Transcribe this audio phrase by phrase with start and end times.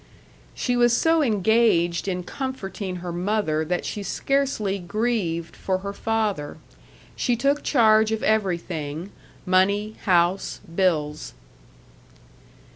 [0.55, 6.57] She was so engaged in comforting her mother that she scarcely grieved for her father.
[7.15, 9.11] She took charge of everything
[9.45, 11.35] money, house, bills.